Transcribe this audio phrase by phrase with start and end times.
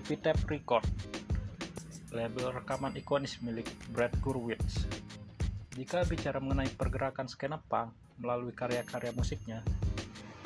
[0.00, 0.88] Epitaph Record
[2.16, 4.88] label rekaman ikonis milik Brad Gurwitz.
[5.76, 9.60] Jika bicara mengenai pergerakan skena punk melalui karya-karya musiknya,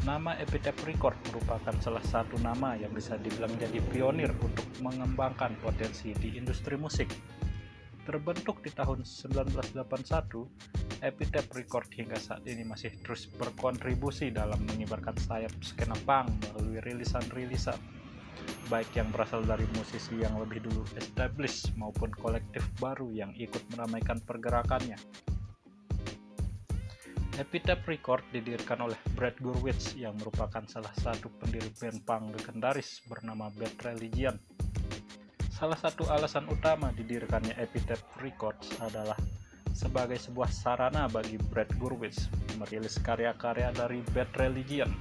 [0.03, 6.11] nama Epitaph Record merupakan salah satu nama yang bisa dibilang jadi pionir untuk mengembangkan potensi
[6.18, 7.14] di industri musik.
[8.11, 15.55] Terbentuk di tahun 1981, Epitaph Record hingga saat ini masih terus berkontribusi dalam mengibarkan sayap
[15.63, 17.93] skena punk melalui rilisan-rilisan
[18.68, 24.21] baik yang berasal dari musisi yang lebih dulu established maupun kolektif baru yang ikut meramaikan
[24.25, 24.96] pergerakannya.
[27.35, 33.50] Epitaph Record didirikan oleh Brad Gurwitz yang merupakan salah satu pendiri band punk legendaris bernama
[33.58, 34.39] Bad Religion.
[35.50, 39.19] Salah satu alasan utama didirikannya Epitaph Records adalah
[39.75, 44.94] sebagai sebuah sarana bagi Brad Gurwitz merilis karya-karya dari Bad Religion.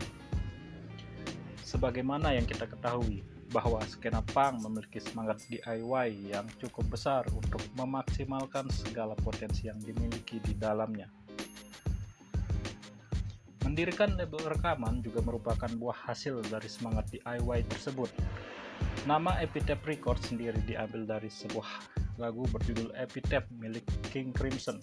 [1.61, 3.21] Sebagaimana yang kita ketahui,
[3.53, 10.41] bahwa skena punk memiliki semangat DIY yang cukup besar untuk memaksimalkan segala potensi yang dimiliki
[10.41, 11.05] di dalamnya.
[13.61, 18.09] Mendirikan label rekaman juga merupakan buah hasil dari semangat DIY tersebut.
[19.05, 21.69] Nama Epitaph Records sendiri diambil dari sebuah
[22.17, 24.81] lagu berjudul Epitaph milik King Crimson.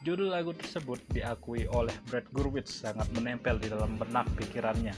[0.00, 4.96] Judul lagu tersebut diakui oleh Brad Gurwitz sangat menempel di dalam benak pikirannya.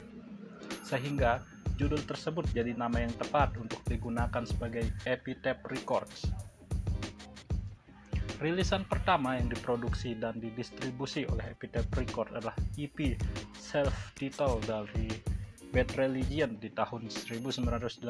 [0.87, 1.43] Sehingga
[1.81, 6.29] Judul tersebut jadi nama yang tepat untuk digunakan sebagai Epitaph Records.
[8.43, 13.15] Rilisan pertama yang diproduksi dan didistribusi oleh Epitaph Records adalah EP
[13.55, 15.09] self-titled dari
[15.71, 18.05] Bad Religion di tahun 1981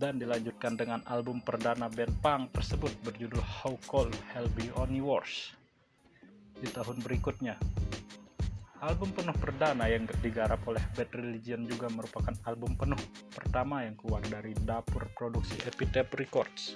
[0.00, 5.54] dan dilanjutkan dengan album perdana band punk tersebut berjudul How Cold Hell Be On Yours
[6.58, 7.58] di tahun berikutnya.
[8.82, 12.98] Album penuh perdana yang digarap oleh Bad Religion juga merupakan album penuh
[13.30, 16.74] pertama yang keluar dari dapur produksi Epitaph Records.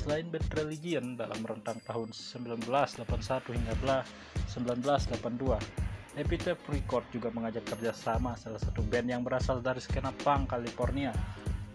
[0.00, 3.04] Selain Bad Religion dalam rentang tahun 1981
[3.52, 4.00] hingga
[4.48, 11.12] 1982, Epitaph Records juga mengajak kerjasama salah satu band yang berasal dari skena punk California,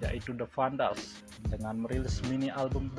[0.01, 1.21] yaitu The Vandals,
[1.53, 2.89] dengan merilis mini album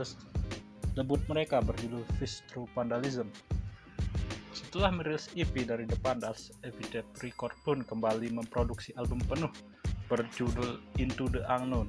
[0.95, 3.35] debut mereka berjudul Fish Through Vandalism
[4.77, 9.49] setelah merilis EP dari The Pandas, Epitaph Record pun kembali memproduksi album penuh
[10.13, 11.89] berjudul Into the Unknown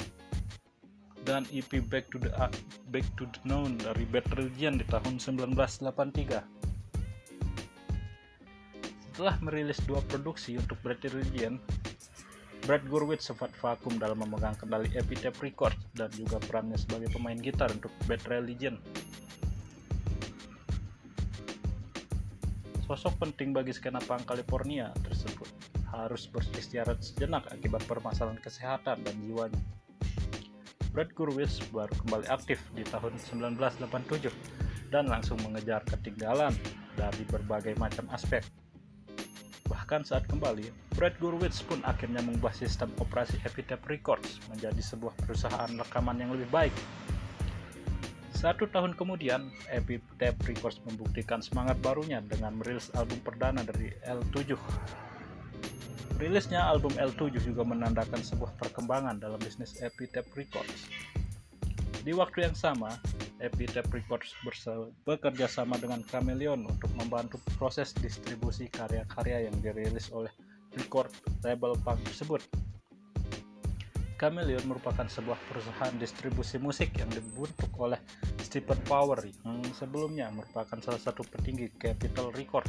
[1.28, 2.32] dan EP Back to the
[2.88, 6.40] Back to the Known dari Bad Religion di tahun 1983.
[9.12, 11.60] Setelah merilis dua produksi untuk Bad Religion,
[12.64, 17.68] Brad Gurwitz sempat vakum dalam memegang kendali Epitaph Records dan juga perannya sebagai pemain gitar
[17.68, 18.80] untuk Bad Religion.
[22.88, 25.52] Sosok penting bagi skena punk California tersebut
[25.92, 29.60] harus beristirahat sejenak akibat permasalahan kesehatan dan jiwanya.
[30.96, 34.32] Brad Gurwitz baru kembali aktif di tahun 1987
[34.88, 36.56] dan langsung mengejar ketinggalan
[36.96, 38.48] dari berbagai macam aspek.
[39.68, 45.76] Bahkan saat kembali, Brad Gurwitz pun akhirnya mengubah sistem operasi Epitaph Records menjadi sebuah perusahaan
[45.76, 46.76] rekaman yang lebih baik
[48.38, 54.54] satu tahun kemudian, Epitaph Records membuktikan semangat barunya dengan merilis album perdana dari L7.
[56.22, 60.86] Rilisnya album L7 juga menandakan sebuah perkembangan dalam bisnis Epitaph Records.
[62.06, 62.94] Di waktu yang sama,
[63.42, 64.38] Epitaph Records
[65.02, 70.30] bekerja sama dengan Chameleon untuk membantu proses distribusi karya-karya yang dirilis oleh
[70.78, 71.10] record
[71.42, 72.46] label punk tersebut.
[74.18, 78.02] Chameleon merupakan sebuah perusahaan distribusi musik yang dibentuk oleh
[78.42, 82.66] Stephen Power yang sebelumnya merupakan salah satu petinggi Capitol Record.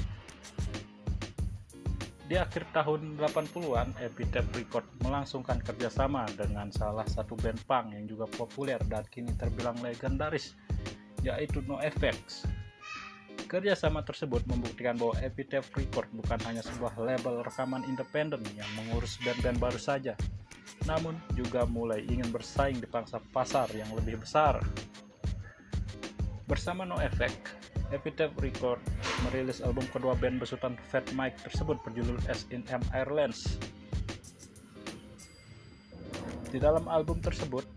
[2.28, 8.28] Di akhir tahun 80-an, Epitaph Record melangsungkan kerjasama dengan salah satu band punk yang juga
[8.28, 10.52] populer dan kini terbilang legendaris,
[11.24, 12.44] yaitu NoFX.
[13.48, 19.56] Kerjasama tersebut membuktikan bahwa Epitaph Record bukan hanya sebuah label rekaman independen yang mengurus band-band
[19.56, 20.12] baru saja,
[20.88, 24.64] namun juga mulai ingin bersaing di pangsa pasar yang lebih besar.
[26.48, 27.52] Bersama No Effect,
[27.92, 28.80] Epitaph Record
[29.28, 33.60] merilis album kedua band besutan Fat Mike tersebut berjudul S&M Airlines.
[36.48, 37.68] Di dalam album tersebut,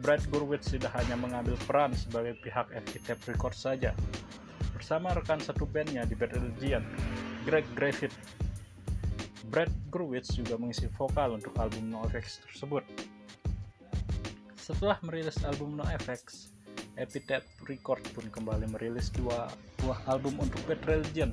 [0.00, 3.92] Brad Gurwitz tidak hanya mengambil peran sebagai pihak Epitaph Record saja,
[4.72, 6.80] bersama rekan satu bandnya di Bad Religion,
[7.44, 8.16] Greg Griffith
[9.46, 12.82] Brad Gurwitz juga mengisi vokal untuk album NoFX tersebut.
[14.58, 16.50] Setelah merilis album NoFX,
[16.98, 19.46] Epitaph Record pun kembali merilis dua
[19.78, 21.30] buah album untuk Bad Religion,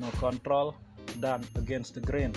[0.00, 0.72] No Control
[1.20, 2.32] dan Against the Grain.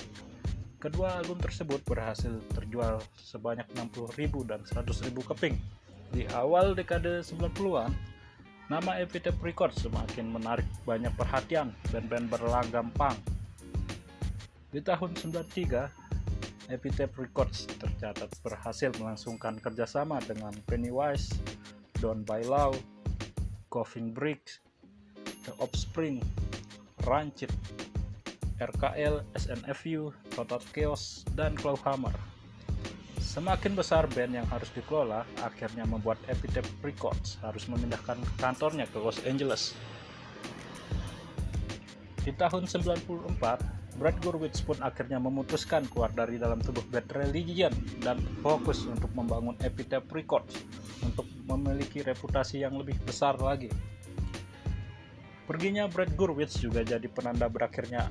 [0.77, 5.55] Kedua album tersebut berhasil terjual sebanyak 60.000 dan 100.000 keping.
[6.13, 7.95] Di awal dekade 90-an,
[8.69, 13.17] nama Epitaph Records semakin menarik banyak perhatian band-band berlagam punk.
[14.67, 21.31] Di tahun 93, Epitaph Records tercatat berhasil melangsungkan kerjasama dengan Pennywise,
[22.03, 22.75] Don By Law,
[23.71, 24.59] Coffin Bricks,
[25.47, 26.19] The Offspring,
[27.07, 27.47] Rancid,
[28.59, 32.11] RKL, SNFU, Total Chaos, dan Clawhammer.
[33.23, 39.23] Semakin besar band yang harus dikelola, akhirnya membuat Epitaph Records harus memindahkan kantornya ke Los
[39.23, 39.71] Angeles.
[42.27, 47.73] Di tahun 94, Brad Gurwitz pun akhirnya memutuskan keluar dari dalam tubuh band Religion
[48.05, 50.53] dan fokus untuk membangun Epitaph Records
[51.01, 53.73] untuk memiliki reputasi yang lebih besar lagi.
[55.49, 58.05] Perginya Brad Gurwitz juga jadi penanda berakhirnya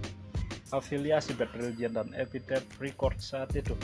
[0.74, 3.78] afiliasi Bad Religion dan Epitaph Records saat itu.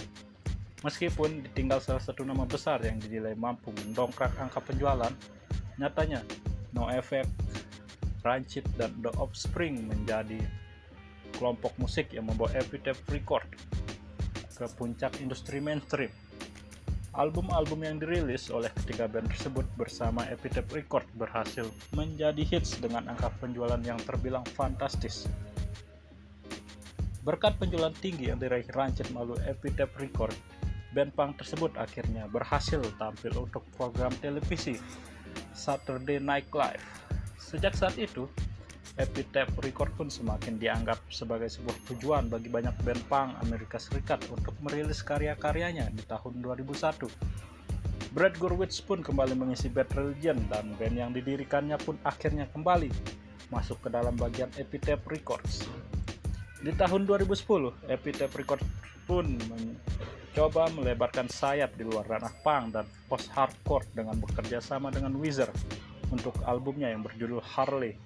[0.82, 5.14] Meskipun ditinggal salah satu nama besar yang dinilai mampu mendongkrak angka penjualan,
[5.78, 6.26] nyatanya
[6.74, 7.30] No Effect,
[8.26, 10.42] Rancid, dan The Offspring menjadi
[11.42, 13.42] kelompok musik yang membawa Epitaph Record
[14.54, 16.14] ke puncak industri mainstream.
[17.18, 21.66] Album-album yang dirilis oleh ketiga band tersebut bersama Epitaph Record berhasil
[21.98, 25.26] menjadi hits dengan angka penjualan yang terbilang fantastis.
[27.26, 30.38] Berkat penjualan tinggi yang diraih Rancid melalui Epitaph Record,
[30.94, 34.78] band punk tersebut akhirnya berhasil tampil untuk program televisi
[35.58, 36.86] Saturday Night Live.
[37.34, 38.30] Sejak saat itu,
[39.00, 44.52] Epitaph Record pun semakin dianggap sebagai sebuah tujuan bagi banyak band punk Amerika Serikat untuk
[44.60, 47.08] merilis karya-karyanya di tahun 2001.
[48.12, 52.92] Brad Gurwitz pun kembali mengisi Bad Religion dan band yang didirikannya pun akhirnya kembali
[53.48, 55.64] masuk ke dalam bagian Epitaph Records.
[56.60, 58.68] Di tahun 2010, Epitaph Records
[59.08, 65.48] pun mencoba melebarkan sayap di luar ranah punk dan post-hardcore dengan bekerja sama dengan Weezer
[66.12, 67.96] untuk albumnya yang berjudul Harley.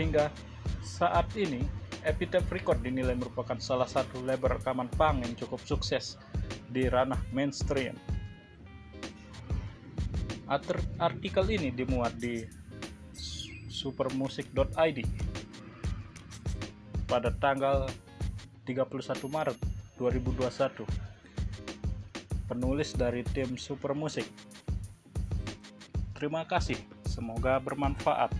[0.00, 0.32] Hingga
[0.80, 1.60] saat ini,
[2.08, 6.16] Epitaph Records dinilai merupakan salah satu label rekaman punk yang cukup sukses
[6.72, 7.92] di ranah mainstream.
[10.96, 12.48] Artikel ini dimuat di
[13.68, 15.04] supermusik.id
[17.04, 17.84] pada tanggal
[18.64, 19.58] 31 Maret
[20.00, 20.88] 2021.
[22.48, 24.24] Penulis dari tim Super Musik.
[26.16, 28.39] Terima kasih, semoga bermanfaat.